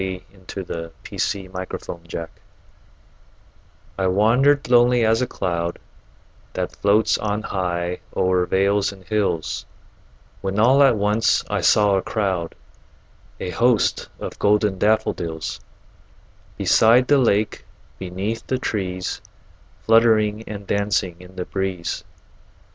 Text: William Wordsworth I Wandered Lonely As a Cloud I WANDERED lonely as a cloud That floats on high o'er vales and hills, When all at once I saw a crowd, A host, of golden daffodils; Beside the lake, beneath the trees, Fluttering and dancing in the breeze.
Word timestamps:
William 0.01 0.89
Wordsworth 1.11 1.47
I 1.55 1.67
Wandered 1.67 1.87
Lonely 1.87 2.09
As 2.09 2.15
a 2.15 2.17
Cloud 2.17 2.29
I 3.99 4.07
WANDERED 4.07 4.69
lonely 4.71 5.05
as 5.05 5.21
a 5.21 5.27
cloud 5.27 5.79
That 6.53 6.75
floats 6.75 7.19
on 7.19 7.43
high 7.43 7.99
o'er 8.17 8.47
vales 8.47 8.91
and 8.91 9.03
hills, 9.05 9.63
When 10.41 10.57
all 10.57 10.81
at 10.81 10.95
once 10.97 11.43
I 11.51 11.61
saw 11.61 11.97
a 11.97 12.01
crowd, 12.01 12.55
A 13.39 13.51
host, 13.51 14.09
of 14.19 14.39
golden 14.39 14.79
daffodils; 14.79 15.59
Beside 16.57 17.07
the 17.07 17.19
lake, 17.19 17.63
beneath 17.99 18.47
the 18.47 18.57
trees, 18.57 19.21
Fluttering 19.81 20.43
and 20.47 20.65
dancing 20.65 21.15
in 21.19 21.35
the 21.35 21.45
breeze. 21.45 22.03